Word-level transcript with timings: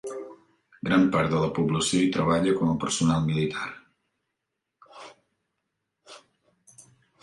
Gran 0.87 1.03
part 1.15 1.29
de 1.33 1.41
la 1.43 1.49
població 1.57 1.99
hi 1.99 2.09
treballa 2.17 2.55
com 2.63 2.73
a 2.73 2.79
personal 2.85 3.29
militar. 3.29 3.69